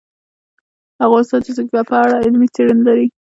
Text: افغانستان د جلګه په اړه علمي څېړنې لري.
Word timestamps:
افغانستان 1.05 1.39
د 1.45 1.47
جلګه 1.57 1.81
په 1.89 1.95
اړه 2.03 2.13
علمي 2.23 2.47
څېړنې 2.55 2.83
لري. 2.87 3.07